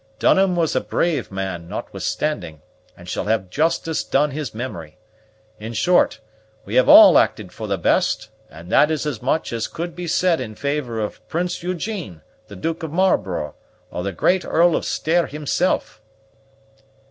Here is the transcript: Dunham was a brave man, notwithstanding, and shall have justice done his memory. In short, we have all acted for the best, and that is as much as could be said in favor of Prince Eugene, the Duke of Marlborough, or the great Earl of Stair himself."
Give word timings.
Dunham 0.17 0.55
was 0.55 0.75
a 0.75 0.81
brave 0.81 1.31
man, 1.31 1.67
notwithstanding, 1.69 2.63
and 2.97 3.07
shall 3.07 3.25
have 3.25 3.51
justice 3.51 4.03
done 4.03 4.31
his 4.31 4.51
memory. 4.51 4.97
In 5.59 5.73
short, 5.73 6.19
we 6.65 6.73
have 6.73 6.89
all 6.89 7.19
acted 7.19 7.51
for 7.51 7.67
the 7.67 7.77
best, 7.77 8.29
and 8.49 8.71
that 8.71 8.89
is 8.89 9.05
as 9.05 9.21
much 9.21 9.53
as 9.53 9.67
could 9.67 9.95
be 9.95 10.07
said 10.07 10.41
in 10.41 10.55
favor 10.55 10.99
of 10.99 11.21
Prince 11.27 11.61
Eugene, 11.61 12.23
the 12.47 12.55
Duke 12.55 12.81
of 12.81 12.91
Marlborough, 12.91 13.53
or 13.91 14.01
the 14.01 14.11
great 14.11 14.43
Earl 14.43 14.75
of 14.75 14.85
Stair 14.85 15.27
himself." 15.27 16.01